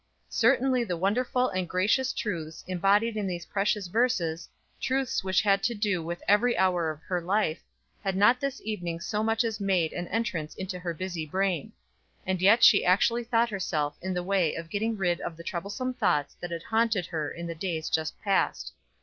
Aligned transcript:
Certainly 0.29 0.85
the 0.85 0.97
wonderful 0.97 1.49
and 1.49 1.69
gracious 1.69 2.11
truths 2.11 2.63
embodied 2.67 3.15
in 3.15 3.27
these 3.27 3.45
precious 3.45 3.85
verses, 3.85 4.49
truths 4.79 5.23
which 5.23 5.43
had 5.43 5.61
to 5.61 5.75
do 5.75 6.01
with 6.01 6.23
every 6.27 6.57
hour 6.57 6.89
of 6.89 6.99
her 7.03 7.21
life, 7.21 7.61
had 8.03 8.15
not 8.15 8.39
this 8.39 8.59
evening 8.65 8.99
so 8.99 9.21
much 9.21 9.43
as 9.43 9.59
made 9.59 9.93
an 9.93 10.07
entrance 10.07 10.55
into 10.55 10.79
her 10.79 10.95
busy 10.95 11.27
brain; 11.27 11.71
and 12.25 12.41
yet 12.41 12.63
she 12.63 12.83
actually 12.83 13.23
thought 13.23 13.51
herself 13.51 13.95
in 14.01 14.15
the 14.15 14.23
way 14.23 14.55
of 14.55 14.71
getting 14.71 14.97
rid 14.97 15.21
of 15.21 15.37
the 15.37 15.43
troublesome 15.43 15.93
thoughts 15.93 16.35
that 16.41 16.49
had 16.49 16.63
haunted 16.63 17.05
her 17.05 17.31
the 17.37 17.53
days 17.53 17.87
just 17.87 18.19
past. 18.23 18.73